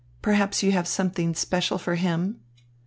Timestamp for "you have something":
0.63-1.35